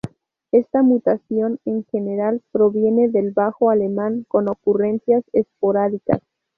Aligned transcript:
Esta 0.51 0.81
mutación 0.81 1.59
en 1.63 1.85
general 1.85 2.41
proviene 2.51 3.07
del 3.09 3.29
bajo 3.33 3.69
alemán 3.69 4.25
con 4.27 4.49
ocurrencias 4.49 5.23
esporádicas. 5.31 6.21